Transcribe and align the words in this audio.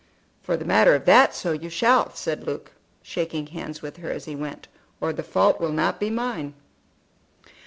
"For 0.41 0.57
the 0.57 0.65
matter 0.65 0.95
of 0.95 1.05
that, 1.05 1.35
so 1.35 1.51
you 1.51 1.69
shall," 1.69 2.11
said 2.15 2.47
Luke, 2.47 2.71
shaking 3.03 3.45
hands 3.45 3.83
with 3.83 3.97
her 3.97 4.09
as 4.09 4.25
he 4.25 4.35
went, 4.35 4.67
"or 4.99 5.13
the 5.13 5.21
fault 5.21 5.61
will 5.61 5.71
not 5.71 5.99
be 5.99 6.09
mine." 6.09 6.55